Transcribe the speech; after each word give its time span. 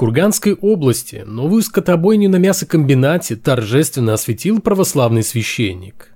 Курганской 0.00 0.54
области 0.54 1.24
новую 1.26 1.60
скотобойню 1.60 2.30
на 2.30 2.36
мясокомбинате 2.36 3.36
торжественно 3.36 4.14
осветил 4.14 4.58
православный 4.58 5.22
священник. 5.22 6.14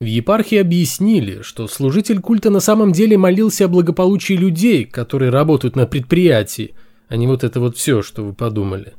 В 0.00 0.04
епархии 0.04 0.58
объяснили, 0.58 1.42
что 1.42 1.66
служитель 1.66 2.20
культа 2.20 2.50
на 2.50 2.60
самом 2.60 2.92
деле 2.92 3.18
молился 3.18 3.64
о 3.64 3.68
благополучии 3.68 4.34
людей, 4.34 4.84
которые 4.84 5.32
работают 5.32 5.74
на 5.74 5.88
предприятии, 5.88 6.76
а 7.08 7.16
не 7.16 7.26
вот 7.26 7.42
это 7.42 7.58
вот 7.58 7.76
все, 7.76 8.02
что 8.02 8.22
вы 8.22 8.32
подумали. 8.32 8.94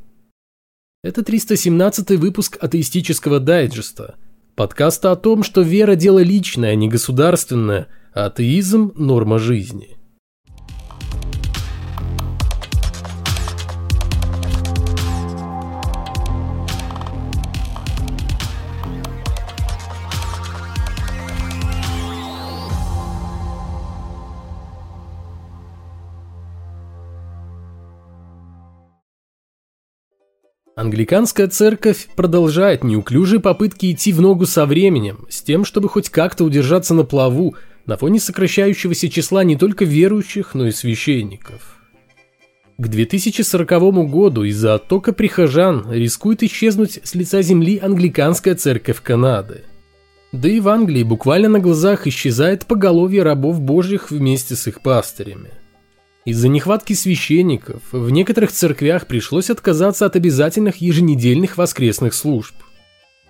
Это 1.06 1.24
317 1.24 2.12
выпуск 2.20 2.58
атеистического 2.60 3.40
дайджеста, 3.40 4.16
подкаста 4.56 5.14
о 5.14 5.16
том, 5.16 5.42
что 5.42 5.62
вера– 5.62 5.96
дело 5.96 6.20
личное, 6.20 6.72
а 6.72 6.76
не 6.76 6.90
государственное, 6.90 7.88
а 8.14 8.26
атеизм– 8.26 8.92
норма 8.98 9.40
жизни. 9.40 10.01
Англиканская 30.82 31.48
церковь 31.48 32.08
продолжает 32.16 32.84
неуклюжие 32.84 33.40
попытки 33.40 33.92
идти 33.92 34.12
в 34.12 34.20
ногу 34.20 34.48
со 34.48 34.66
временем, 34.66 35.28
с 35.30 35.44
тем, 35.44 35.64
чтобы 35.64 35.88
хоть 35.88 36.10
как-то 36.10 36.44
удержаться 36.44 36.96
на 36.96 37.04
плаву 37.04 37.54
на 37.86 37.98
фоне 37.98 38.20
сокращающегося 38.20 39.08
числа 39.08 39.44
не 39.44 39.56
только 39.56 39.86
верующих, 39.86 40.56
но 40.56 40.66
и 40.66 40.72
священников. 40.72 41.78
К 42.80 42.88
2040 42.88 44.10
году 44.10 44.44
из-за 44.44 44.74
оттока 44.74 45.14
прихожан 45.14 45.86
рискует 45.92 46.42
исчезнуть 46.42 47.00
с 47.04 47.14
лица 47.14 47.44
земли 47.44 47.80
англиканская 47.80 48.56
церковь 48.56 49.04
Канады. 49.04 49.66
Да 50.32 50.50
и 50.50 50.60
в 50.60 50.68
Англии 50.68 51.04
буквально 51.04 51.50
на 51.50 51.60
глазах 51.60 52.08
исчезает 52.08 52.66
поголовье 52.66 53.22
рабов 53.22 53.62
божьих 53.62 54.10
вместе 54.10 54.56
с 54.56 54.66
их 54.66 54.82
пастырями. 54.82 55.61
Из-за 56.24 56.50
нехватки 56.50 56.94
священников 56.94 57.82
в 57.92 58.12
некоторых 58.12 58.52
церквях 58.52 59.08
пришлось 59.08 59.50
отказаться 59.50 60.06
от 60.06 60.16
обязательных 60.16 60.78
еженедельных 60.78 61.58
воскресных 61.58 62.14
служб. 62.14 62.54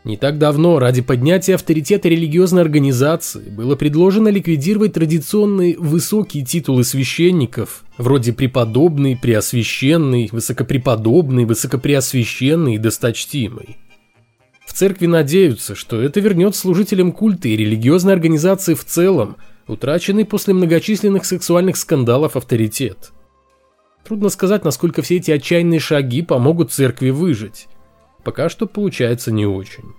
Не 0.04 0.18
так 0.18 0.40
давно 0.40 0.78
ради 0.78 1.02
поднятия 1.02 1.56
авторитета 1.56 2.10
религиозной 2.10 2.64
организации 2.64 3.50
было 3.50 3.76
предложено 3.76 4.28
ликвидировать 4.28 4.94
традиционные 4.94 5.78
высокие 5.78 6.44
титулы 6.44 6.84
священников, 6.84 7.86
вроде 7.98 8.34
преподобный, 8.34 9.16
преосвященный, 9.16 10.28
высокопреподобный, 10.32 11.46
высокопреосвященный 11.46 12.76
и 12.76 12.80
досточтимый. 12.80 13.78
В 14.66 14.74
церкви 14.74 15.06
надеются, 15.06 15.76
что 15.76 16.02
это 16.02 16.20
вернет 16.20 16.56
служителям 16.56 17.12
культа 17.14 17.48
и 17.48 17.56
религиозной 17.56 18.14
организации 18.14 18.74
в 18.74 18.84
целом– 18.84 19.38
утраченный 19.72 20.26
после 20.26 20.54
многочисленных 20.54 21.26
сексуальных 21.26 21.78
скандалов 21.78 22.36
авторитет. 22.36 23.12
Трудно 24.04 24.30
сказать, 24.30 24.66
насколько 24.66 25.02
все 25.02 25.18
эти 25.18 25.32
отчаянные 25.32 25.80
шаги 25.80 26.22
помогут 26.22 26.72
церкви 26.72 27.10
выжить. 27.10 27.68
Пока 28.24 28.50
что 28.50 28.68
получается 28.68 29.32
не 29.32 29.46
очень. 29.46 29.94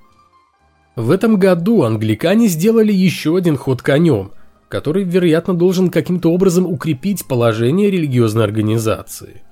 В 0.94 1.10
этом 1.10 1.36
году 1.38 1.82
англикане 1.82 2.48
сделали 2.48 2.92
еще 2.92 3.36
один 3.36 3.56
ход 3.56 3.80
конем, 3.80 4.32
который, 4.68 5.04
вероятно, 5.04 5.54
должен 5.54 5.90
каким-то 5.90 6.30
образом 6.32 6.66
укрепить 6.66 7.26
положение 7.26 7.90
религиозной 7.90 8.44
организации. 8.44 9.42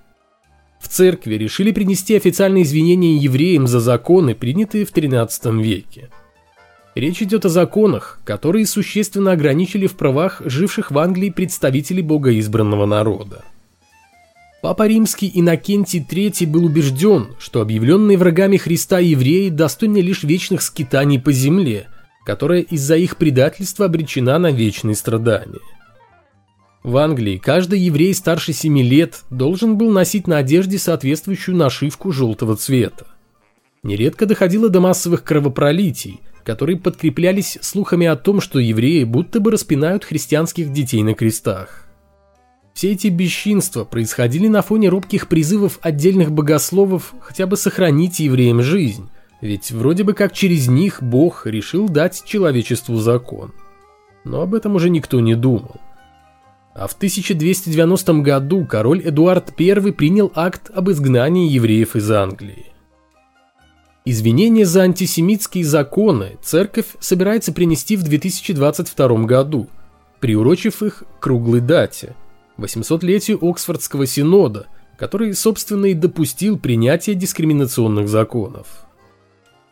В 0.80 0.88
церкви 0.88 1.34
решили 1.34 1.72
принести 1.72 2.16
официальные 2.16 2.64
извинения 2.64 3.16
евреям 3.16 3.66
за 3.66 3.80
законы, 3.80 4.34
принятые 4.34 4.84
в 4.84 4.92
XIII 4.92 5.62
веке. 5.62 6.10
Речь 6.94 7.22
идет 7.22 7.44
о 7.44 7.48
законах, 7.48 8.20
которые 8.24 8.66
существенно 8.66 9.32
ограничили 9.32 9.86
в 9.86 9.94
правах 9.94 10.42
живших 10.44 10.90
в 10.90 10.98
Англии 10.98 11.30
представителей 11.30 12.02
богоизбранного 12.02 12.84
народа. 12.84 13.44
Папа 14.60 14.86
Римский 14.86 15.30
Иннокентий 15.32 16.04
III 16.06 16.46
был 16.46 16.66
убежден, 16.66 17.28
что 17.38 17.62
объявленные 17.62 18.18
врагами 18.18 18.56
Христа 18.56 18.98
евреи 18.98 19.48
достойны 19.48 19.98
лишь 19.98 20.24
вечных 20.24 20.62
скитаний 20.62 21.18
по 21.18 21.32
земле, 21.32 21.86
которая 22.26 22.60
из-за 22.60 22.96
их 22.96 23.16
предательства 23.16 23.86
обречена 23.86 24.38
на 24.38 24.50
вечные 24.50 24.96
страдания. 24.96 25.60
В 26.82 26.96
Англии 26.96 27.38
каждый 27.38 27.78
еврей 27.78 28.12
старше 28.14 28.52
7 28.52 28.78
лет 28.80 29.22
должен 29.30 29.78
был 29.78 29.92
носить 29.92 30.26
на 30.26 30.38
одежде 30.38 30.78
соответствующую 30.78 31.56
нашивку 31.56 32.10
желтого 32.10 32.56
цвета. 32.56 33.06
Нередко 33.82 34.26
доходило 34.26 34.68
до 34.68 34.80
массовых 34.80 35.22
кровопролитий– 35.22 36.20
которые 36.50 36.78
подкреплялись 36.78 37.58
слухами 37.62 38.08
о 38.08 38.16
том, 38.16 38.40
что 38.40 38.58
евреи 38.58 39.04
будто 39.04 39.38
бы 39.38 39.52
распинают 39.52 40.04
христианских 40.04 40.72
детей 40.72 41.00
на 41.04 41.14
крестах. 41.14 41.86
Все 42.74 42.90
эти 42.90 43.06
бесчинства 43.06 43.84
происходили 43.84 44.48
на 44.48 44.60
фоне 44.60 44.88
робких 44.88 45.28
призывов 45.28 45.78
отдельных 45.80 46.32
богословов 46.32 47.14
хотя 47.20 47.46
бы 47.46 47.56
сохранить 47.56 48.18
евреям 48.18 48.62
жизнь, 48.62 49.08
ведь 49.40 49.70
вроде 49.70 50.02
бы 50.02 50.12
как 50.12 50.32
через 50.32 50.66
них 50.66 51.00
Бог 51.00 51.46
решил 51.46 51.88
дать 51.88 52.24
человечеству 52.24 52.96
закон. 52.96 53.52
Но 54.24 54.40
об 54.40 54.52
этом 54.56 54.74
уже 54.74 54.90
никто 54.90 55.20
не 55.20 55.36
думал. 55.36 55.76
А 56.74 56.88
в 56.88 56.94
1290 56.94 58.12
году 58.22 58.66
король 58.66 59.02
Эдуард 59.04 59.52
I 59.56 59.92
принял 59.92 60.32
акт 60.34 60.68
об 60.74 60.90
изгнании 60.90 61.48
евреев 61.48 61.94
из 61.94 62.10
Англии. 62.10 62.72
Извинения 64.04 64.64
за 64.64 64.82
антисемитские 64.82 65.64
законы 65.64 66.38
церковь 66.42 66.86
собирается 67.00 67.52
принести 67.52 67.96
в 67.96 68.02
2022 68.02 69.08
году, 69.24 69.68
приурочив 70.20 70.82
их 70.82 71.02
к 71.18 71.22
круглой 71.22 71.60
дате– 71.60 72.16
800-летию 72.60 73.38
Оксфордского 73.42 74.06
синода, 74.06 74.66
который, 74.98 75.34
собственно, 75.34 75.86
и 75.86 75.94
допустил 75.94 76.58
принятие 76.58 77.16
дискриминационных 77.16 78.08
законов. 78.08 78.86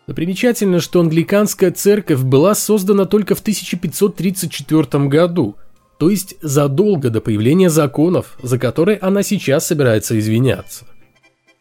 Но 0.07 0.15
примечательно, 0.15 0.81
что 0.81 1.01
англиканская 1.01 1.71
церковь 1.71 2.21
была 2.21 2.55
создана 2.55 3.05
только 3.05 3.35
в 3.35 3.41
1534 3.41 5.05
году, 5.07 5.57
то 5.99 6.09
есть 6.09 6.37
задолго 6.41 7.11
до 7.11 7.21
появления 7.21 7.69
законов, 7.69 8.39
за 8.43 8.59
которые 8.59 8.99
она 8.99 9.23
сейчас 9.23 9.67
собирается 9.67 10.19
извиняться. 10.19 10.87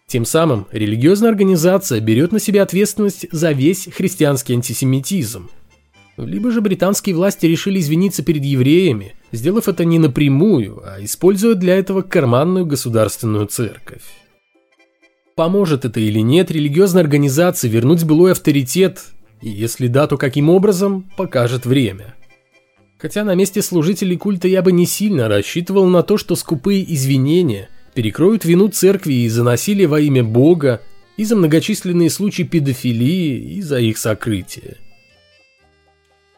Тем 0.10 0.24
самым 0.24 0.68
религиозная 0.72 1.32
организация 1.32 2.00
берет 2.00 2.32
на 2.32 2.40
себя 2.40 2.64
ответственность 2.64 3.26
за 3.34 3.52
весь 3.52 3.90
христианский 3.92 4.54
антисемитизм. 4.54 5.50
Либо 6.16 6.50
же 6.50 6.62
британские 6.62 7.14
власти 7.14 7.46
решили 7.46 7.82
извиниться 7.82 8.24
перед 8.24 8.46
евреями, 8.46 9.16
сделав 9.34 9.68
это 9.68 9.84
не 9.84 10.00
напрямую, 10.00 10.82
а 10.86 11.04
используя 11.04 11.56
для 11.56 11.76
этого 11.76 12.04
карманную 12.04 12.66
государственную 12.66 13.48
церковь. 13.48 14.04
Поможет 15.36 15.84
это 15.84 16.00
или 16.00 16.20
нет 16.20 16.52
религиозной 16.52 17.02
организации 17.02 17.68
вернуть 17.68 18.06
былой 18.06 18.32
авторитет, 18.32 19.08
и 19.42 19.50
если 19.50 19.88
да, 19.88 20.08
то 20.08 20.18
каким 20.18 20.50
образом, 20.50 21.12
покажет 21.18 21.66
время. 21.66 22.16
Хотя 22.98 23.26
на 23.26 23.36
месте 23.36 23.62
служителей 23.62 24.16
культа 24.16 24.48
я 24.48 24.62
бы 24.62 24.72
не 24.72 24.86
сильно 24.86 25.28
рассчитывал 25.28 25.86
на 25.88 26.02
то, 26.02 26.18
что 26.18 26.38
скупые 26.38 26.82
извинения– 26.94 27.68
перекроют 27.98 28.46
вину 28.46 28.68
церкви 28.68 29.16
и 29.16 29.28
за 29.28 29.44
насилие 29.44 29.88
во 29.88 30.00
имя 30.00 30.24
Бога, 30.24 30.84
и 31.18 31.24
за 31.24 31.36
многочисленные 31.36 32.12
случаи 32.12 32.44
педофилии, 32.44 33.56
и 33.56 33.62
за 33.64 33.80
их 33.80 33.98
сокрытие. 33.98 34.78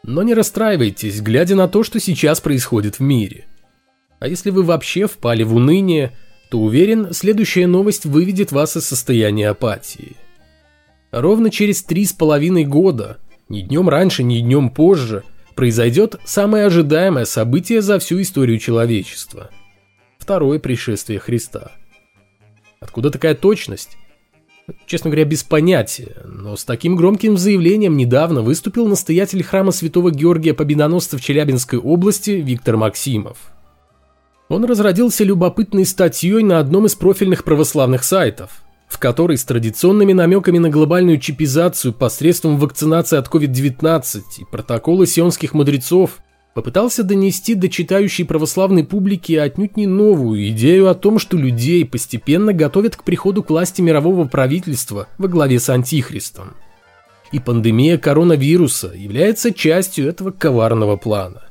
Но 0.02 0.22
не 0.22 0.32
расстраивайтесь, 0.32 1.20
глядя 1.20 1.56
на 1.56 1.68
то, 1.68 1.82
что 1.82 2.00
сейчас 2.00 2.40
происходит 2.40 2.98
в 2.98 3.02
мире. 3.02 3.44
А 4.20 4.26
если 4.26 4.48
вы 4.48 4.62
вообще 4.62 5.06
впали 5.06 5.42
в 5.42 5.54
уныние, 5.54 6.16
то 6.50 6.58
уверен, 6.60 7.12
следующая 7.12 7.66
новость 7.66 8.06
выведет 8.06 8.52
вас 8.52 8.78
из 8.78 8.86
состояния 8.86 9.50
апатии. 9.50 10.16
Ровно 11.10 11.50
через 11.50 11.82
три 11.82 12.06
с 12.06 12.14
половиной 12.14 12.64
года, 12.64 13.18
ни 13.50 13.60
днем 13.60 13.90
раньше, 13.90 14.22
ни 14.22 14.38
днем 14.38 14.70
позже, 14.70 15.24
произойдет 15.54 16.16
самое 16.24 16.64
ожидаемое 16.64 17.26
событие 17.26 17.82
за 17.82 17.98
всю 17.98 18.22
историю 18.22 18.58
человечества– 18.58 19.50
второе 20.20 20.58
пришествие 20.58 21.18
Христа. 21.18 21.72
Откуда 22.78 23.10
такая 23.10 23.34
точность? 23.34 23.96
Честно 24.86 25.10
говоря, 25.10 25.24
без 25.24 25.42
понятия, 25.42 26.16
но 26.24 26.54
с 26.54 26.64
таким 26.64 26.94
громким 26.94 27.36
заявлением 27.36 27.96
недавно 27.96 28.42
выступил 28.42 28.86
настоятель 28.86 29.42
храма 29.42 29.72
святого 29.72 30.12
Георгия 30.12 30.54
Победоносца 30.54 31.18
в 31.18 31.20
Челябинской 31.20 31.78
области 31.78 32.30
Виктор 32.30 32.76
Максимов. 32.76 33.38
Он 34.48 34.64
разродился 34.64 35.24
любопытной 35.24 35.84
статьей 35.84 36.42
на 36.42 36.58
одном 36.58 36.86
из 36.86 36.94
профильных 36.94 37.42
православных 37.42 38.04
сайтов, 38.04 38.62
в 38.88 38.98
которой 38.98 39.38
с 39.38 39.44
традиционными 39.44 40.12
намеками 40.12 40.58
на 40.58 40.68
глобальную 40.68 41.18
чипизацию 41.18 41.92
посредством 41.92 42.58
вакцинации 42.58 43.16
от 43.16 43.28
COVID-19 43.28 44.22
и 44.38 44.44
протоколы 44.44 45.06
сионских 45.06 45.54
мудрецов 45.54 46.18
попытался 46.54 47.04
донести 47.04 47.54
до 47.54 47.68
читающей 47.68 48.24
православной 48.24 48.84
публики 48.84 49.34
отнюдь 49.34 49.76
не 49.76 49.86
новую 49.86 50.48
идею 50.48 50.88
о 50.88 50.94
том, 50.94 51.18
что 51.18 51.36
людей 51.36 51.84
постепенно 51.84 52.52
готовят 52.52 52.96
к 52.96 53.04
приходу 53.04 53.42
к 53.42 53.50
власти 53.50 53.80
мирового 53.80 54.26
правительства 54.26 55.06
во 55.18 55.28
главе 55.28 55.60
с 55.60 55.68
Антихристом. 55.68 56.54
И 57.32 57.38
пандемия 57.38 57.96
коронавируса 57.96 58.92
является 58.94 59.54
частью 59.54 60.08
этого 60.08 60.32
коварного 60.32 60.96
плана. 60.96 61.44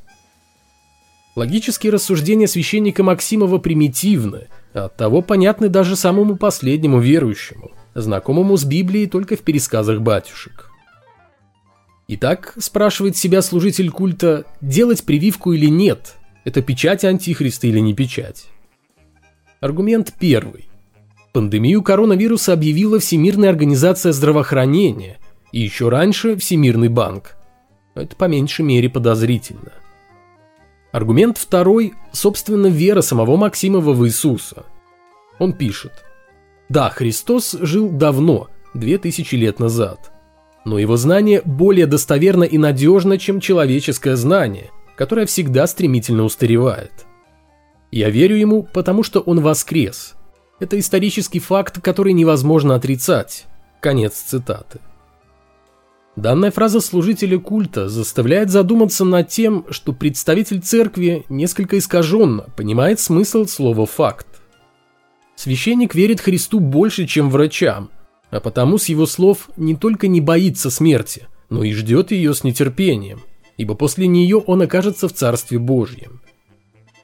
Логические 1.36 1.92
рассуждения 1.92 2.46
священника 2.46 3.02
Максимова 3.02 3.58
примитивны, 3.58 4.48
а 4.74 4.86
оттого 4.86 5.22
понятны 5.22 5.68
даже 5.68 5.96
самому 5.96 6.36
последнему 6.36 7.00
верующему, 7.00 7.70
знакомому 7.94 8.56
с 8.58 8.64
Библией 8.64 9.06
только 9.06 9.36
в 9.36 9.40
пересказах 9.40 10.00
батюшек. 10.00 10.69
Итак, 12.12 12.54
спрашивает 12.58 13.16
себя 13.16 13.40
служитель 13.40 13.88
культа, 13.88 14.44
делать 14.60 15.04
прививку 15.04 15.52
или 15.52 15.66
нет? 15.66 16.16
Это 16.44 16.60
печать 16.60 17.04
антихриста 17.04 17.68
или 17.68 17.78
не 17.78 17.94
печать? 17.94 18.46
Аргумент 19.60 20.14
первый. 20.18 20.68
Пандемию 21.32 21.84
коронавируса 21.84 22.52
объявила 22.52 22.98
Всемирная 22.98 23.48
организация 23.48 24.10
здравоохранения 24.10 25.18
и 25.52 25.60
еще 25.60 25.88
раньше 25.88 26.34
Всемирный 26.34 26.88
банк. 26.88 27.36
Это 27.94 28.16
по 28.16 28.24
меньшей 28.24 28.64
мере 28.64 28.88
подозрительно. 28.88 29.72
Аргумент 30.90 31.38
второй, 31.38 31.94
собственно, 32.10 32.66
вера 32.66 33.02
самого 33.02 33.36
Максимова 33.36 33.92
в 33.92 34.04
Иисуса. 34.04 34.64
Он 35.38 35.52
пишет. 35.52 35.92
Да, 36.68 36.90
Христос 36.90 37.52
жил 37.52 37.88
давно, 37.88 38.48
две 38.74 38.98
тысячи 38.98 39.36
лет 39.36 39.60
назад– 39.60 40.09
но 40.64 40.78
его 40.78 40.96
знание 40.96 41.42
более 41.44 41.86
достоверно 41.86 42.44
и 42.44 42.58
надежно, 42.58 43.18
чем 43.18 43.40
человеческое 43.40 44.16
знание, 44.16 44.70
которое 44.96 45.26
всегда 45.26 45.66
стремительно 45.66 46.24
устаревает. 46.24 47.06
Я 47.90 48.10
верю 48.10 48.36
ему, 48.36 48.62
потому 48.62 49.02
что 49.02 49.20
он 49.20 49.40
воскрес. 49.40 50.14
Это 50.60 50.78
исторический 50.78 51.40
факт, 51.40 51.80
который 51.80 52.12
невозможно 52.12 52.74
отрицать. 52.74 53.46
Конец 53.80 54.14
цитаты. 54.14 54.80
Данная 56.16 56.50
фраза 56.50 56.80
служителя 56.80 57.38
культа 57.38 57.88
заставляет 57.88 58.50
задуматься 58.50 59.04
над 59.04 59.28
тем, 59.28 59.64
что 59.70 59.92
представитель 59.92 60.60
церкви 60.60 61.24
несколько 61.28 61.78
искаженно 61.78 62.46
понимает 62.56 63.00
смысл 63.00 63.46
слова 63.46 63.86
«факт». 63.86 64.26
Священник 65.34 65.94
верит 65.94 66.20
Христу 66.20 66.60
больше, 66.60 67.06
чем 67.06 67.30
врачам– 67.30 67.90
а 68.30 68.40
потому 68.40 68.78
с 68.78 68.88
его 68.88 69.06
слов 69.06 69.50
не 69.56 69.76
только 69.76 70.08
не 70.08 70.20
боится 70.20 70.70
смерти, 70.70 71.26
но 71.48 71.64
и 71.64 71.72
ждет 71.72 72.12
ее 72.12 72.34
с 72.34 72.44
нетерпением, 72.44 73.22
ибо 73.56 73.74
после 73.74 74.06
нее 74.06 74.36
он 74.38 74.62
окажется 74.62 75.08
в 75.08 75.12
Царстве 75.12 75.58
Божьем. 75.58 76.20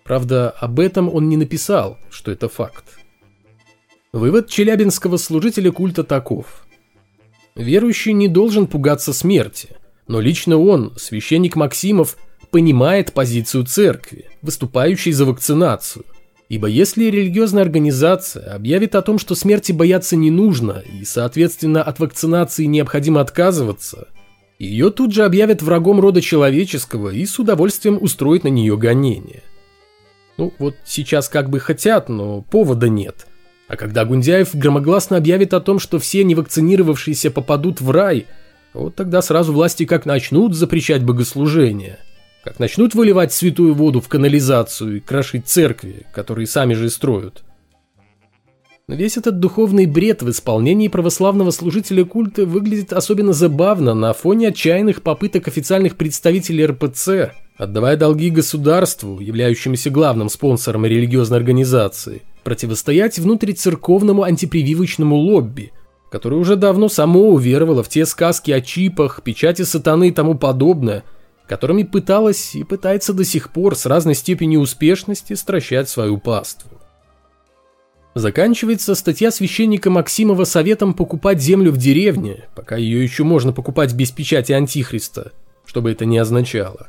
Правда, 0.04 0.50
об 0.50 0.78
этом 0.78 1.12
он 1.12 1.28
не 1.28 1.36
написал, 1.36 1.98
что 2.10 2.30
это 2.30 2.48
факт. 2.48 2.98
Вывод 4.12 4.48
челябинского 4.48 5.16
служителя 5.16 5.72
культа 5.72 6.04
таков. 6.04 6.64
Верующий 7.56 8.12
не 8.12 8.28
должен 8.28 8.68
пугаться 8.68 9.12
смерти, 9.12 9.70
но 10.06 10.20
лично 10.20 10.58
он, 10.58 10.92
священник 10.96 11.56
Максимов, 11.56 12.16
понимает 12.50 13.12
позицию 13.12 13.64
церкви, 13.64 14.30
выступающей 14.42 15.10
за 15.10 15.24
вакцинацию, 15.24 16.04
Ибо 16.48 16.68
если 16.68 17.06
религиозная 17.06 17.62
организация 17.62 18.54
объявит 18.54 18.94
о 18.94 19.02
том, 19.02 19.18
что 19.18 19.34
смерти 19.34 19.72
бояться 19.72 20.14
не 20.14 20.30
нужно, 20.30 20.82
и, 21.00 21.04
соответственно, 21.04 21.82
от 21.82 21.98
вакцинации 21.98 22.66
необходимо 22.66 23.20
отказываться, 23.20 24.08
ее 24.58 24.90
тут 24.90 25.12
же 25.12 25.24
объявят 25.24 25.60
врагом 25.60 26.00
рода 26.00 26.20
человеческого 26.20 27.10
и 27.10 27.26
с 27.26 27.38
удовольствием 27.38 27.98
устроят 28.00 28.44
на 28.44 28.48
нее 28.48 28.76
гонение. 28.76 29.42
Ну, 30.36 30.52
вот 30.58 30.76
сейчас 30.84 31.28
как 31.28 31.50
бы 31.50 31.58
хотят, 31.58 32.08
но 32.08 32.42
повода 32.42 32.88
нет. 32.88 33.26
А 33.68 33.76
когда 33.76 34.04
Гундяев 34.04 34.54
громогласно 34.54 35.16
объявит 35.16 35.52
о 35.52 35.60
том, 35.60 35.80
что 35.80 35.98
все 35.98 36.22
невакцинировавшиеся 36.22 37.32
попадут 37.32 37.80
в 37.80 37.90
рай, 37.90 38.26
вот 38.72 38.94
тогда 38.94 39.20
сразу 39.20 39.52
власти 39.52 39.84
как 39.84 40.06
начнут 40.06 40.54
запрещать 40.54 41.02
богослужения– 41.02 41.98
как 42.46 42.60
начнут 42.60 42.94
выливать 42.94 43.32
святую 43.32 43.74
воду 43.74 44.00
в 44.00 44.06
канализацию 44.06 44.98
и 44.98 45.00
крошить 45.00 45.48
церкви, 45.48 46.06
которые 46.14 46.46
сами 46.46 46.74
же 46.74 46.86
и 46.86 46.90
строят. 46.90 47.42
Весь 48.86 49.16
этот 49.16 49.40
духовный 49.40 49.86
бред 49.86 50.22
в 50.22 50.30
исполнении 50.30 50.86
православного 50.86 51.50
служителя 51.50 52.04
культа 52.04 52.46
выглядит 52.46 52.92
особенно 52.92 53.32
забавно 53.32 53.94
на 53.94 54.12
фоне 54.12 54.50
отчаянных 54.50 55.02
попыток 55.02 55.48
официальных 55.48 55.96
представителей 55.96 56.66
РПЦ, 56.66 57.32
отдавая 57.56 57.96
долги 57.96 58.30
государству, 58.30 59.18
являющемуся 59.18 59.90
главным 59.90 60.28
спонсором 60.28 60.86
религиозной 60.86 61.38
организации, 61.38 62.22
противостоять 62.44 63.18
внутрицерковному 63.18 64.22
антипрививочному 64.22 65.16
лобби, 65.16 65.72
которое 66.12 66.36
уже 66.36 66.54
давно 66.54 66.88
само 66.88 67.30
уверовало 67.30 67.82
в 67.82 67.88
те 67.88 68.06
сказки 68.06 68.52
о 68.52 68.60
чипах, 68.60 69.22
печати 69.24 69.62
сатаны 69.62 70.10
и 70.10 70.12
тому 70.12 70.38
подобное– 70.38 71.02
которыми 71.46 71.84
пыталась 71.84 72.54
и 72.54 72.64
пытается 72.64 73.12
до 73.12 73.24
сих 73.24 73.50
пор 73.50 73.76
с 73.76 73.86
разной 73.86 74.14
степенью 74.14 74.60
успешности 74.60 75.34
стращать 75.34 75.88
свою 75.88 76.18
паству. 76.18 76.70
Заканчивается 78.14 78.94
статья 78.94 79.30
священника 79.30 79.90
Максимова 79.90 80.44
советом 80.44 80.94
покупать 80.94 81.40
землю 81.40 81.70
в 81.70 81.76
деревне, 81.76 82.48
пока 82.54 82.76
ее 82.76 83.02
еще 83.02 83.24
можно 83.24 83.52
покупать 83.52 83.92
без 83.92 84.10
печати 84.10 84.52
Антихриста, 84.52 85.32
что 85.66 85.82
бы 85.82 85.92
это 85.92 86.06
ни 86.06 86.16
означало. 86.16 86.88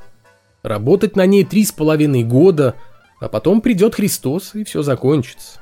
Работать 0.63 1.15
на 1.15 1.25
ней 1.25 1.43
три 1.43 1.65
с 1.65 1.71
половиной 1.71 2.23
года, 2.23 2.75
а 3.19 3.27
потом 3.27 3.61
придет 3.61 3.95
Христос 3.95 4.55
и 4.55 4.63
все 4.63 4.83
закончится. 4.83 5.59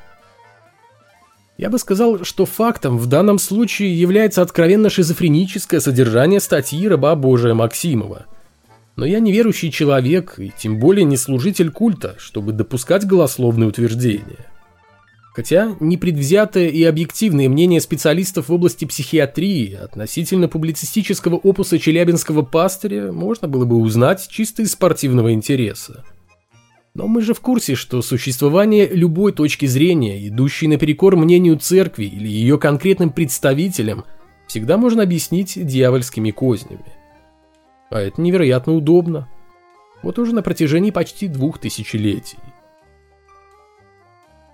Я 1.57 1.69
бы 1.69 1.79
сказал, 1.79 2.23
что 2.23 2.45
фактом 2.45 2.97
в 2.97 3.07
данном 3.07 3.39
случае 3.39 3.99
является 3.99 4.41
откровенно 4.41 4.89
шизофреническое 4.89 5.79
содержание 5.79 6.41
статьи 6.41 6.87
раба 6.87 7.15
Божия 7.15 7.53
Максимова– 7.53 8.27
но 8.95 9.05
я 9.05 9.19
неверующий 9.19 9.71
человек, 9.71 10.35
и 10.37 10.51
тем 10.57 10.79
более 10.79 11.03
не 11.03 11.17
служитель 11.17 11.69
культа, 11.69 12.15
чтобы 12.17 12.53
допускать 12.53 13.05
голословные 13.05 13.67
утверждения. 13.67 14.45
Хотя 15.33 15.75
непредвзятое 15.81 16.69
и 16.69 16.81
объективное 16.83 17.49
мнение 17.49 17.81
специалистов 17.81 18.47
в 18.47 18.53
области 18.53 18.85
психиатрии 18.85 19.73
относительно 19.73 20.47
публицистического 20.47 21.35
опуса 21.35 21.77
челябинского 21.77 22.41
пастыря 22.43 23.11
можно 23.11 23.49
было 23.49 23.65
бы 23.65 23.75
узнать 23.75 24.29
чисто 24.29 24.61
из 24.61 24.71
спортивного 24.71 25.33
интереса. 25.33 26.05
Но 26.93 27.07
мы 27.07 27.21
же 27.21 27.33
в 27.33 27.41
курсе, 27.41 27.75
что 27.75 28.01
существование 28.01 28.87
любой 28.87 29.33
точки 29.33 29.65
зрения, 29.65 30.25
идущей 30.25 30.67
наперекор 30.67 31.17
мнению 31.17 31.57
церкви 31.57 32.05
или 32.05 32.29
ее 32.29 32.57
конкретным 32.57 33.09
представителям, 33.09 34.05
всегда 34.47 34.77
можно 34.77 35.03
объяснить 35.03 35.53
дьявольскими 35.61 36.31
кознями. 36.31 36.94
А 37.89 37.99
это 37.99 38.21
невероятно 38.21 38.73
удобно. 38.73 39.27
Вот 40.03 40.19
уже 40.19 40.33
на 40.33 40.41
протяжении 40.41 40.91
почти 40.91 41.27
двух 41.27 41.59
тысячелетий. 41.59 42.39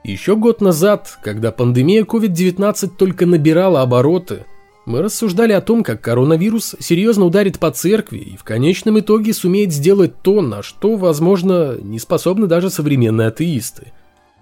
Еще 0.03 0.35
год 0.35 0.61
назад, 0.61 1.19
когда 1.21 1.51
пандемия 1.51 2.03
COVID-19 2.03 2.91
только 2.97 3.25
набирала 3.25 3.81
обороты, 3.81 4.45
мы 4.85 5.03
рассуждали 5.03 5.53
о 5.53 5.61
том, 5.61 5.83
как 5.83 6.01
коронавирус 6.01 6.75
серьезно 6.79 7.25
ударит 7.25 7.59
по 7.59 7.69
церкви 7.69 8.17
и 8.17 8.35
в 8.35 8.43
конечном 8.43 8.99
итоге 8.99 9.31
сумеет 9.33 9.71
сделать 9.71 10.21
то, 10.23 10.41
на 10.41 10.63
что, 10.63 10.95
возможно, 10.95 11.77
не 11.79 11.99
способны 11.99 12.47
даже 12.47 12.71
современные 12.71 13.27
атеисты, 13.27 13.93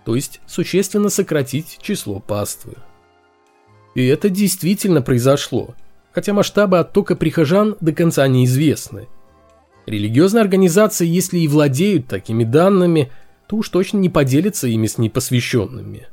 то 0.05 0.15
есть 0.15 0.39
существенно 0.47 1.09
сократить 1.09 1.77
число 1.81 2.19
паствы. 2.21 2.75
И 3.95 4.05
это 4.05 4.29
действительно 4.29 5.01
произошло– 5.01 5.75
хотя 6.11 6.33
масштабы 6.33 6.79
оттока 6.79 7.15
прихожан 7.15 7.75
до 7.79 7.93
конца 7.93 8.27
неизвестны. 8.27 9.07
Религиозные 9.85 10.41
организации, 10.41 11.07
если 11.07 11.39
и 11.39 11.47
владеют 11.47 12.07
такими 12.07 12.43
данными, 12.43 13.11
то 13.47 13.57
уж 13.57 13.69
точно 13.69 13.97
не 13.97 14.09
поделятся 14.09 14.67
ими 14.67 14.87
с 14.87 14.97
непосвященными. 14.97 16.07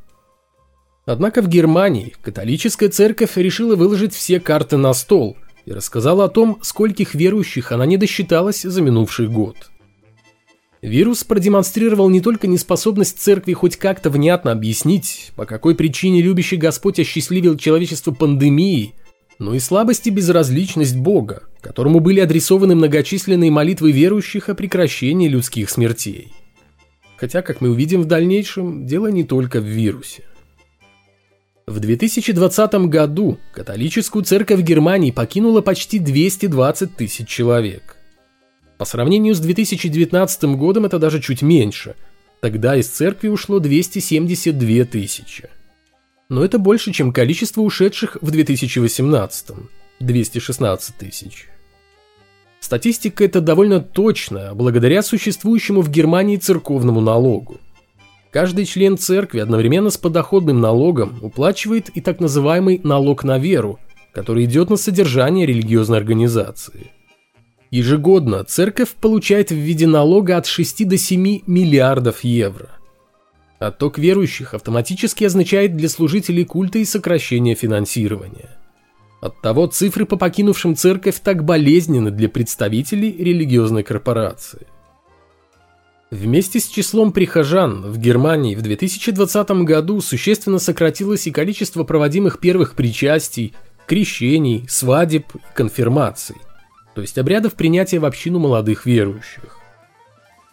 Однако 1.05 1.43
в 1.43 1.49
Германии 1.49 2.15
католическая 2.23 2.89
церковь 2.89 3.37
решила 3.37 3.77
выложить 3.77 4.15
все 4.15 4.41
карты 4.41 4.77
на 4.77 4.93
стол 4.93 5.37
и 5.65 5.73
рассказала 5.73 6.25
о 6.25 6.29
том, 6.29 6.59
скольких 6.63 7.15
верующих 7.15 7.71
она 7.71 7.87
не 7.87 7.97
досчиталась 7.97 8.63
за 8.63 8.83
минувший 8.83 9.29
год. 9.29 9.57
Вирус 10.83 11.25
продемонстрировал 11.25 12.09
не 12.09 12.21
только 12.21 12.47
неспособность 12.47 13.19
церкви 13.19 13.53
хоть 13.53 13.77
как-то 13.77 14.09
внятно 14.09 14.53
объяснить, 14.53 15.33
по 15.37 15.45
какой 15.45 15.75
причине 15.75 16.23
любящий 16.23 16.57
Господь 16.57 16.99
осчастливил 16.99 17.57
человечество 17.57 18.13
пандемией– 18.13 18.95
но 19.39 19.55
и 19.55 19.59
слабость 19.59 20.07
и 20.07 20.11
безразличность 20.11 20.97
Бога, 20.97 21.43
которому 21.61 22.01
были 22.01 22.21
адресованы 22.21 22.75
многочисленные 22.75 23.51
молитвы 23.51 23.93
верующих 23.93 24.49
о 24.49 24.55
прекращении 24.55 25.29
людских 25.29 25.71
смертей. 25.71 26.33
Хотя, 27.17 27.43
как 27.43 27.61
мы 27.61 27.71
увидим 27.71 28.03
в 28.03 28.07
дальнейшем, 28.07 28.87
дело 28.87 29.09
не 29.09 29.25
только 29.25 29.61
в 29.61 29.65
вирусе. 29.65 30.25
В 31.67 31.81
2020 31.81 32.75
году 32.89 33.39
католическую 33.53 34.25
церковь 34.25 34.61
Германии 34.61 35.11
покинуло 35.11 35.63
почти 35.63 35.99
220 35.99 36.95
тысяч 36.95 37.27
человек. 37.27 37.97
По 38.79 38.85
сравнению 38.85 39.35
с 39.35 39.41
2019 39.41 40.45
годом 40.57 40.85
это 40.85 40.99
даже 40.99 41.21
чуть 41.21 41.43
меньше. 41.43 41.97
Тогда 42.41 42.77
из 42.77 42.87
церкви 42.87 43.29
ушло 43.29 43.59
272 43.59 44.85
тысячи. 44.85 45.49
Но 46.29 46.45
это 46.45 46.59
больше, 46.59 46.93
чем 46.93 47.13
количество 47.13 47.61
ушедших 47.61 48.19
в 48.21 48.31
2018– 48.31 49.51
216 50.01 50.97
тысяч. 50.97 51.49
Статистика 52.61 53.25
это 53.25 53.41
довольно 53.41 53.81
точно, 53.81 54.53
благодаря 54.55 55.03
существующему 55.03 55.83
в 55.83 55.91
Германии 55.91 56.37
церковному 56.37 57.01
налогу. 57.01 57.61
Каждый 58.33 58.65
член 58.67 58.99
церкви 58.99 59.39
одновременно 59.39 59.89
с 59.89 59.97
подоходным 59.97 60.61
налогом 60.61 61.19
уплачивает 61.23 61.91
и 61.91 62.01
так 62.01 62.21
называемый 62.21 62.81
налог 62.83 63.25
на 63.25 63.39
веру, 63.39 63.79
который 64.13 64.45
идет 64.47 64.69
на 64.69 64.77
содержание 64.77 65.47
религиозной 65.47 65.99
организации. 65.99 66.91
Ежегодно 67.71 68.45
церковь 68.45 68.91
получает 69.01 69.51
в 69.51 69.55
виде 69.55 69.87
налога 69.87 70.37
от 70.37 70.47
6 70.47 70.89
до 70.89 70.99
7 70.99 71.43
миллиардов 71.47 72.25
евро. 72.25 72.71
Отток 73.59 73.99
верующих 73.99 74.53
автоматически 74.55 75.25
означает 75.25 75.77
для 75.77 75.89
служителей 75.89 76.45
культа 76.45 76.79
и 76.79 76.85
сокращение 76.85 77.55
финансирования. 77.55 78.51
Оттого 79.21 79.67
цифры 79.67 80.05
по 80.05 80.17
покинувшим 80.17 80.77
церковь 80.77 81.21
так 81.21 81.43
болезненны 81.45 82.11
для 82.11 82.29
представителей 82.29 83.11
религиозной 83.13 83.83
корпорации. 83.83 84.67
Вместе 86.11 86.61
с 86.61 86.69
числом 86.69 87.13
прихожан 87.13 87.83
в 87.91 87.99
Германии 87.99 88.55
в 88.55 88.63
2020 88.63 89.51
году 89.65 90.01
существенно 90.01 90.59
сократилось 90.59 91.27
и 91.27 91.33
количество 91.33 91.83
проводимых 91.83 92.39
первых 92.39 92.75
причастий, 92.75 93.55
крещений, 93.87 94.67
свадеб 94.69 95.25
и 95.35 95.39
конфирмаций, 95.55 96.37
то 96.95 97.01
есть 97.01 97.19
обрядов 97.19 97.55
принятия 97.55 97.99
в 97.99 98.05
общину 98.05 98.39
молодых 98.39 98.87
верующих. 98.87 99.56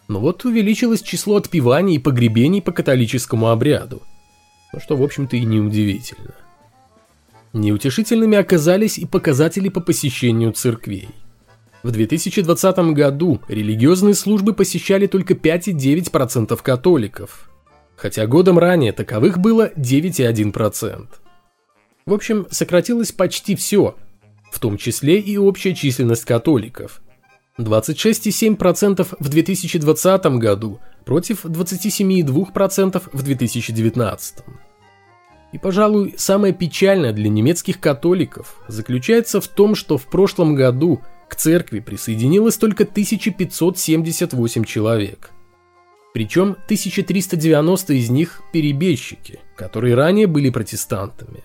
Но 0.08 0.20
вот 0.20 0.44
увеличилось 0.44 1.02
число 1.02 1.36
отпеваний 1.36 1.96
и 1.96 1.98
погребений 1.98 2.60
по 2.60 2.72
католическому 2.72 3.48
обряду, 3.48 4.02
ну 4.74 4.80
что, 4.80 4.96
в 4.96 5.02
общем-то, 5.02 5.36
и 5.36 5.44
неудивительно. 5.44 6.34
Неутешительными 7.52 8.36
оказались 8.36 8.98
и 8.98 9.06
показатели 9.06 9.68
по 9.68 9.80
посещению 9.80 10.52
церквей. 10.52 11.10
В 11.84 11.92
2020 11.92 12.78
году 12.92 13.40
религиозные 13.46 14.14
службы 14.14 14.52
посещали 14.52 15.06
только 15.06 15.34
5,9% 15.34 16.58
католиков, 16.60 17.48
хотя 17.94 18.26
годом 18.26 18.58
ранее 18.58 18.92
таковых 18.92 19.38
было 19.38 19.70
9,1%. 19.76 21.06
В 22.06 22.12
общем, 22.12 22.48
сократилось 22.50 23.12
почти 23.12 23.54
все, 23.54 23.94
в 24.50 24.58
том 24.58 24.76
числе 24.76 25.20
и 25.20 25.36
общая 25.36 25.74
численность 25.76 26.24
католиков. 26.24 27.00
26,7% 27.58 29.16
в 29.18 29.28
2020 29.28 30.26
году 30.38 30.80
против 31.04 31.44
27,2% 31.44 33.02
в 33.12 33.22
2019. 33.22 34.36
И, 35.52 35.58
пожалуй, 35.58 36.14
самое 36.16 36.52
печальное 36.52 37.12
для 37.12 37.28
немецких 37.28 37.78
католиков 37.78 38.56
заключается 38.66 39.40
в 39.40 39.46
том, 39.46 39.76
что 39.76 39.98
в 39.98 40.06
прошлом 40.06 40.56
году 40.56 41.00
к 41.28 41.36
церкви 41.36 41.78
присоединилось 41.78 42.56
только 42.56 42.82
1578 42.82 44.64
человек. 44.64 45.30
Причем 46.12 46.56
1390 46.64 47.94
из 47.94 48.10
них– 48.10 48.42
перебежчики, 48.52 49.38
которые 49.56 49.94
ранее 49.94 50.26
были 50.26 50.50
протестантами. 50.50 51.44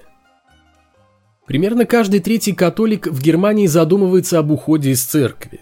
Примерно 1.45 1.85
каждый 1.85 2.19
третий 2.19 2.53
католик 2.53 3.07
в 3.07 3.21
Германии 3.21 3.67
задумывается 3.67 4.39
об 4.39 4.51
уходе 4.51 4.91
из 4.91 5.03
церкви. 5.03 5.61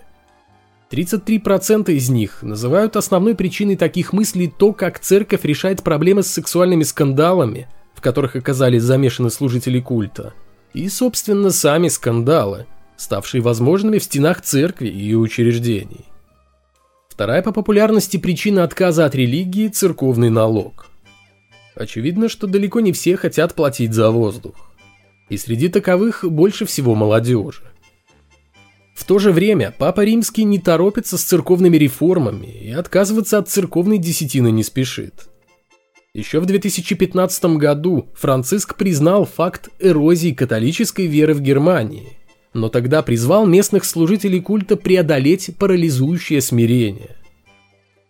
33% 0.90 1.92
из 1.92 2.10
них 2.10 2.44
называют 2.44 2.96
основной 2.96 3.36
причиной 3.36 3.76
таких 3.76 4.14
мыслей 4.14 4.52
то, 4.56 4.74
как 4.74 5.00
церковь 5.00 5.44
решает 5.44 5.84
проблемы 5.84 6.24
с 6.24 6.28
сексуальными 6.28 6.84
скандалами– 6.84 7.68
в 7.98 8.02
которых 8.02 8.36
оказались 8.36 8.84
замешаны 8.84 9.32
служители 9.32 9.80
культа, 9.80 10.36
и, 10.76 10.88
собственно, 10.88 11.50
сами 11.50 11.88
скандалы, 11.88 12.68
ставшие 12.96 13.42
возможными 13.42 13.98
в 13.98 14.04
стенах 14.04 14.42
церкви 14.42 14.88
и 14.88 15.16
учреждений. 15.16 16.06
Вторая 17.10 17.42
по 17.42 17.52
популярности 17.52 18.18
причина 18.18 18.64
отказа 18.64 19.06
от 19.06 19.16
религии– 19.16 19.68
церковный 19.70 20.30
налог. 20.30 20.86
Очевидно, 21.74 22.30
что 22.30 22.46
далеко 22.46 22.82
не 22.82 22.92
все 22.92 23.18
хотят 23.18 23.56
платить 23.56 23.94
за 23.94 24.12
воздух. 24.12 24.56
И 25.30 25.38
среди 25.38 25.68
таковых 25.68 26.24
больше 26.24 26.68
всего 26.68 26.94
молодежи. 26.94 27.64
В 28.98 29.04
то 29.04 29.20
же 29.20 29.32
время 29.32 29.76
Папа 29.78 30.04
Римский 30.04 30.44
не 30.44 30.58
торопится 30.58 31.20
с 31.20 31.24
церковными 31.24 31.78
реформами 31.78 32.48
и 32.48 32.72
отказываться 32.72 33.38
от 33.38 33.48
церковной 33.48 34.00
десятины 34.00 34.50
не 34.50 34.64
спешит. 34.64 35.30
Еще 36.16 36.40
в 36.40 36.48
2015 36.48 37.46
году 37.58 38.10
Франциск 38.16 38.76
признал 38.76 39.26
факт 39.26 39.70
эрозии 39.80 40.32
католической 40.32 41.06
веры 41.06 41.36
в 41.36 41.42
Германии, 41.42 42.18
но 42.56 42.70
тогда 42.70 43.04
призвал 43.04 43.46
местных 43.46 43.86
служителей 43.86 44.42
культа 44.42 44.76
преодолеть 44.76 45.52
парализующее 45.60 46.42
смирение. 46.42 47.18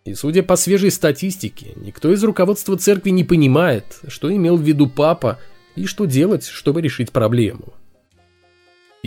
И 0.06 0.14
судя 0.14 0.42
по 0.42 0.56
свежей 0.56 0.90
статистике, 0.90 1.74
никто 1.76 2.10
из 2.10 2.24
руководства 2.24 2.78
церкви 2.78 3.10
не 3.10 3.24
понимает, 3.24 4.00
что 4.08 4.34
имел 4.34 4.56
в 4.56 4.62
виду 4.62 4.88
папа 4.88 5.38
и 5.76 5.84
что 5.84 6.06
делать, 6.06 6.46
чтобы 6.46 6.80
решить 6.80 7.12
проблему. 7.12 7.74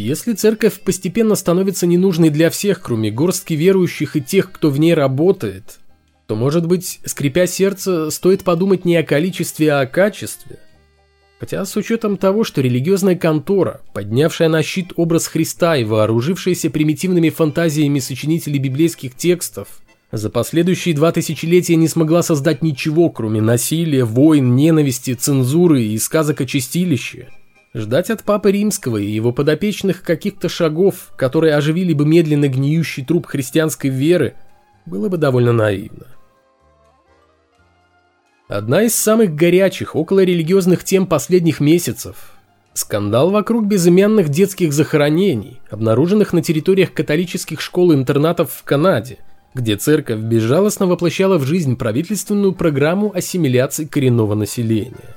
Если 0.01 0.33
церковь 0.33 0.81
постепенно 0.81 1.35
становится 1.35 1.85
ненужной 1.85 2.31
для 2.31 2.49
всех, 2.49 2.81
кроме 2.81 3.11
горстки 3.11 3.53
верующих 3.53 4.15
и 4.15 4.21
тех, 4.21 4.51
кто 4.51 4.71
в 4.71 4.79
ней 4.79 4.95
работает, 4.95 5.79
то, 6.25 6.35
может 6.35 6.65
быть, 6.65 6.99
скрипя 7.05 7.45
сердце, 7.45 8.09
стоит 8.09 8.43
подумать 8.43 8.83
не 8.83 8.95
о 8.95 9.03
количестве, 9.03 9.71
а 9.71 9.81
о 9.81 9.85
качестве. 9.85 10.57
Хотя 11.39 11.63
с 11.65 11.75
учетом 11.75 12.17
того, 12.17 12.43
что 12.43 12.61
религиозная 12.61 13.15
контора, 13.15 13.81
поднявшая 13.93 14.49
на 14.49 14.63
щит 14.63 14.91
образ 14.95 15.27
Христа 15.27 15.77
и 15.77 15.83
вооружившаяся 15.83 16.71
примитивными 16.71 17.29
фантазиями 17.29 17.99
сочинителей 17.99 18.57
библейских 18.57 19.15
текстов, 19.15 19.67
за 20.11 20.31
последующие 20.31 20.95
два 20.95 21.11
тысячелетия 21.11 21.75
не 21.75 21.87
смогла 21.87 22.23
создать 22.23 22.63
ничего, 22.63 23.11
кроме 23.11 23.39
насилия, 23.39 24.03
войн, 24.03 24.55
ненависти, 24.55 25.13
цензуры 25.13 25.83
и 25.83 25.97
сказок 25.99 26.41
о 26.41 26.45
чистилище. 26.47 27.27
Ждать 27.73 28.09
от 28.09 28.23
Папы 28.23 28.51
Римского 28.51 28.97
и 28.97 29.09
его 29.09 29.31
подопечных 29.31 30.03
каких-то 30.03 30.49
шагов, 30.49 31.13
которые 31.15 31.55
оживили 31.55 31.93
бы 31.93 32.05
медленно 32.05 32.47
гниющий 32.47 33.05
труп 33.05 33.27
христианской 33.27 33.89
веры, 33.89 34.35
было 34.85 35.07
бы 35.07 35.17
довольно 35.17 35.53
наивно. 35.53 36.07
Одна 38.49 38.83
из 38.83 38.95
самых 38.95 39.33
горячих 39.35 39.95
околорелигиозных 39.95 40.83
тем 40.83 41.07
последних 41.07 41.59
месяцев– 41.61 42.33
скандал 42.73 43.31
вокруг 43.31 43.65
безымянных 43.65 44.29
детских 44.29 44.73
захоронений, 44.73 45.59
обнаруженных 45.69 46.33
на 46.33 46.41
территориях 46.41 46.93
католических 46.93 47.61
школ 47.61 47.91
и 47.91 47.95
интернатов 47.95 48.51
в 48.51 48.63
Канаде, 48.63 49.17
где 49.53 49.75
церковь 49.75 50.19
безжалостно 50.19 50.87
воплощала 50.87 51.37
в 51.37 51.45
жизнь 51.45 51.75
правительственную 51.75 52.53
программу 52.53 53.11
ассимиляции 53.13 53.85
коренного 53.85 54.35
населения. 54.35 55.15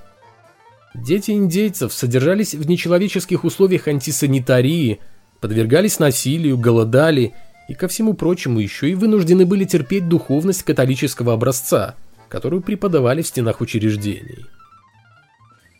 Дети 0.94 1.32
индейцев 1.32 1.92
содержались 1.92 2.54
в 2.54 2.66
нечеловеческих 2.66 3.44
условиях 3.44 3.88
антисанитарии, 3.88 5.00
подвергались 5.40 5.98
насилию, 5.98 6.56
голодали 6.56 7.34
и, 7.68 7.74
ко 7.74 7.88
всему 7.88 8.14
прочему, 8.14 8.60
еще 8.60 8.90
и 8.90 8.94
вынуждены 8.94 9.44
были 9.46 9.64
терпеть 9.64 10.08
духовность 10.08 10.62
католического 10.62 11.32
образца– 11.32 11.96
которую 12.34 12.62
преподавали 12.62 13.22
в 13.22 13.28
стенах 13.28 13.60
учреждений. 13.60 14.46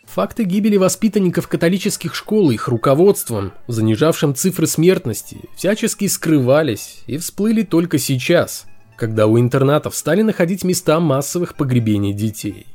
Факты 0.06 0.44
гибели 0.44 0.76
воспитанников 0.76 1.48
католических 1.48 2.14
школ 2.14 2.52
и 2.52 2.54
их 2.54 2.68
руководством, 2.68 3.52
занижавшим 3.66 4.36
цифры 4.36 4.68
смертности, 4.68 5.38
всячески 5.56 6.06
скрывались 6.06 7.02
и 7.08 7.18
всплыли 7.18 7.62
только 7.62 7.98
сейчас, 7.98 8.66
когда 8.96 9.26
у 9.26 9.36
интернатов 9.36 9.96
стали 9.96 10.22
находить 10.22 10.62
места 10.62 11.00
массовых 11.00 11.56
погребений 11.56 12.12
детей. 12.12 12.68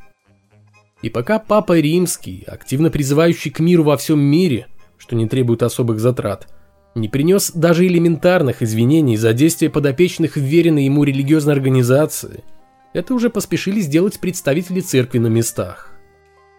И 1.02 1.10
пока 1.10 1.40
Папа 1.40 1.80
Римский, 1.80 2.44
активно 2.46 2.90
призывающий 2.90 3.52
к 3.52 3.60
миру 3.60 3.84
во 3.84 3.98
всем 3.98 4.20
мире, 4.20 4.68
что 4.98 5.16
не 5.16 5.28
требует 5.28 5.64
особых 5.64 6.00
затрат, 6.00 6.48
не 6.96 7.08
принес 7.08 7.52
даже 7.52 7.88
элементарных 7.88 8.62
извинений 8.62 9.16
за 9.16 9.34
действия 9.34 9.70
подопечных 9.70 10.36
вверенной 10.36 10.86
ему 10.86 11.04
религиозной 11.04 11.54
организации– 11.54 12.44
это 12.94 13.14
уже 13.14 13.30
поспешили 13.30 13.82
сделать 13.82 14.20
представители 14.20 14.80
церкви 14.80 15.20
на 15.20 15.28
местах. 15.28 15.92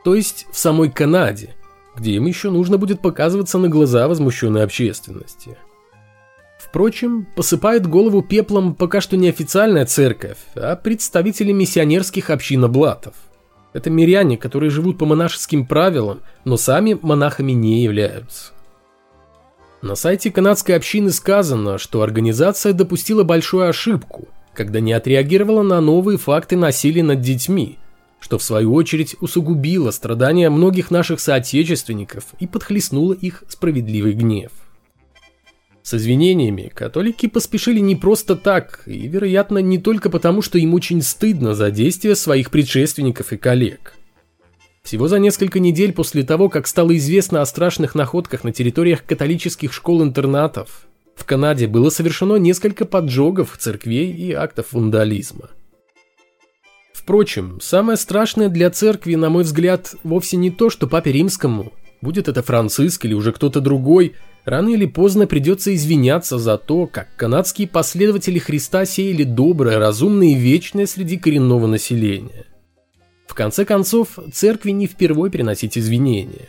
То 0.04 0.14
есть 0.14 0.46
в 0.50 0.58
самой 0.58 0.90
Канаде, 0.90 1.56
где 1.96 2.12
им 2.12 2.26
еще 2.26 2.50
нужно 2.50 2.78
будет 2.78 3.00
показываться 3.00 3.58
на 3.58 3.68
глаза 3.68 4.06
возмущенной 4.06 4.62
общественности. 4.62 5.58
Впрочем, 6.58 7.26
посыпает 7.34 7.86
голову 7.86 8.22
пеплом 8.22 8.74
пока 8.74 9.00
что 9.00 9.16
не 9.16 9.28
официальная 9.28 9.86
церковь, 9.86 10.38
а 10.54 10.76
представители 10.76 11.52
миссионерских 11.52 12.30
общин 12.30 12.64
облатов. 12.64 13.14
Это 13.72 13.88
миряне, 13.88 14.36
которые 14.36 14.70
живут 14.70 14.98
по 14.98 15.06
монашеским 15.06 15.64
правилам, 15.64 16.20
но 16.44 16.56
сами 16.56 16.98
монахами 17.00 17.52
не 17.52 17.82
являются. 17.82 18.52
На 19.82 19.94
сайте 19.94 20.30
канадской 20.30 20.76
общины 20.76 21.10
сказано, 21.10 21.78
что 21.78 22.02
организация 22.02 22.72
допустила 22.72 23.22
большую 23.24 23.68
ошибку, 23.68 24.28
когда 24.52 24.80
не 24.80 24.92
отреагировала 24.92 25.62
на 25.62 25.80
новые 25.80 26.18
факты 26.18 26.56
насилия 26.56 27.02
над 27.02 27.20
детьми, 27.20 27.78
что 28.18 28.38
в 28.38 28.42
свою 28.42 28.74
очередь 28.74 29.16
усугубило 29.20 29.90
страдания 29.90 30.50
многих 30.50 30.90
наших 30.90 31.20
соотечественников 31.20 32.24
и 32.40 32.46
подхлестнуло 32.46 33.14
их 33.14 33.44
справедливый 33.48 34.12
гнев. 34.12 34.50
С 35.82 35.94
извинениями 35.94 36.70
католики 36.74 37.26
поспешили 37.26 37.80
не 37.80 37.96
просто 37.96 38.36
так, 38.36 38.82
и, 38.86 39.08
вероятно, 39.08 39.58
не 39.58 39.78
только 39.78 40.10
потому, 40.10 40.42
что 40.42 40.58
им 40.58 40.74
очень 40.74 41.00
стыдно 41.02 41.54
за 41.54 41.70
действия 41.70 42.14
своих 42.14 42.50
предшественников 42.50 43.32
и 43.32 43.38
коллег. 43.38 43.94
Всего 44.82 45.08
за 45.08 45.18
несколько 45.18 45.58
недель 45.58 45.92
после 45.92 46.22
того, 46.22 46.48
как 46.48 46.66
стало 46.66 46.96
известно 46.96 47.40
о 47.40 47.46
страшных 47.46 47.94
находках 47.94 48.44
на 48.44 48.52
территориях 48.52 49.04
католических 49.04 49.72
школ-интернатов, 49.72 50.86
в 51.16 51.24
Канаде 51.24 51.66
было 51.66 51.90
совершено 51.90 52.36
несколько 52.36 52.84
поджогов 52.84 53.56
церквей 53.58 54.10
и 54.10 54.32
актов 54.32 54.72
вандализма. 54.72 55.50
Впрочем, 56.92 57.58
самое 57.60 57.96
страшное 57.96 58.48
для 58.48 58.70
церкви, 58.70 59.14
на 59.14 59.30
мой 59.30 59.44
взгляд, 59.44 59.94
вовсе 60.02 60.36
не 60.36 60.50
то, 60.50 60.70
что 60.70 60.86
папе 60.86 61.12
римскому, 61.12 61.72
будет 62.00 62.28
это 62.28 62.42
Франциск 62.42 63.04
или 63.06 63.14
уже 63.14 63.32
кто-то 63.32 63.60
другой– 63.60 64.14
рано 64.44 64.70
или 64.70 64.86
поздно 64.86 65.26
придется 65.26 65.74
извиняться 65.74 66.38
за 66.38 66.58
то, 66.58 66.86
как 66.86 67.08
канадские 67.16 67.68
последователи 67.68 68.38
Христа 68.38 68.84
сеяли 68.84 69.24
доброе, 69.24 69.78
разумное 69.78 70.28
и 70.28 70.34
вечное 70.34 70.86
среди 70.86 71.16
коренного 71.16 71.66
населения. 71.66 72.46
В 73.26 73.34
конце 73.34 73.64
концов, 73.64 74.18
церкви 74.32 74.70
не 74.70 74.86
впервой 74.86 75.30
приносить 75.30 75.78
извинения. 75.78 76.48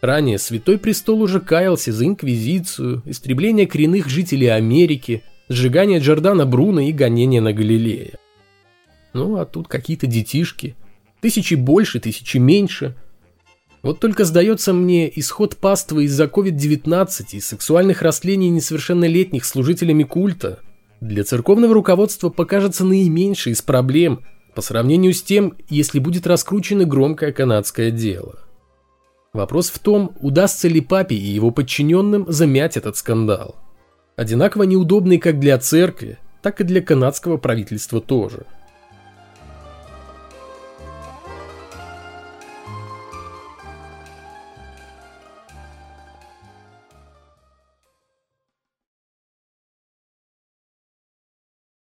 Ранее 0.00 0.38
Святой 0.38 0.78
Престол 0.78 1.22
уже 1.22 1.40
каялся 1.40 1.92
за 1.92 2.06
инквизицию, 2.06 3.02
истребление 3.04 3.66
коренных 3.66 4.08
жителей 4.08 4.48
Америки, 4.48 5.22
сжигание 5.48 6.00
Джордана 6.00 6.46
Бруно 6.46 6.80
и 6.80 6.92
гонение 6.92 7.40
на 7.40 7.52
Галилея. 7.52 8.18
Ну 9.12 9.36
а 9.36 9.44
тут 9.44 9.68
какие-то 9.68 10.06
детишки. 10.06 10.74
Тысячи 11.20 11.54
больше, 11.54 12.00
тысячи 12.00 12.38
меньше– 12.38 12.96
вот 13.82 13.98
только 13.98 14.24
сдается 14.24 14.72
мне 14.72 15.10
исход 15.18 15.56
паствы 15.56 16.04
из-за 16.04 16.24
COVID-19 16.24 17.08
и 17.32 17.40
сексуальных 17.40 18.02
растлений 18.02 18.50
несовершеннолетних 18.50 19.44
служителями 19.44 20.02
культа 20.02 20.60
для 21.00 21.24
церковного 21.24 21.72
руководства 21.72 22.28
покажется 22.28 22.84
наименьшей 22.84 23.52
из 23.52 23.62
проблем 23.62 24.20
по 24.54 24.60
сравнению 24.60 25.14
с 25.14 25.22
тем, 25.22 25.56
если 25.68 25.98
будет 25.98 26.26
раскручено 26.26 26.84
громкое 26.84 27.32
канадское 27.32 27.90
дело. 27.90 28.40
Вопрос 29.32 29.70
в 29.70 29.78
том, 29.78 30.14
удастся 30.20 30.68
ли 30.68 30.80
папе 30.80 31.14
и 31.14 31.30
его 31.30 31.50
подчиненным 31.50 32.26
замять 32.28 32.76
этот 32.76 32.96
скандал. 32.96 33.56
Одинаково 34.16 34.64
неудобный 34.64 35.18
как 35.18 35.38
для 35.38 35.56
церкви, 35.56 36.18
так 36.42 36.60
и 36.60 36.64
для 36.64 36.82
канадского 36.82 37.38
правительства 37.38 38.00
тоже– 38.00 38.44